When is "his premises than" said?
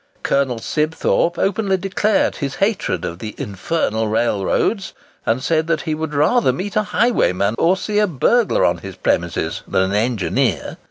8.79-9.83